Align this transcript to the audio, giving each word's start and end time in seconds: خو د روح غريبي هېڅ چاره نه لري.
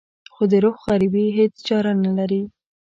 خو 0.33 0.43
د 0.51 0.53
روح 0.63 0.77
غريبي 0.87 1.25
هېڅ 1.37 1.53
چاره 1.67 1.91
نه 2.05 2.11
لري. 2.17 2.41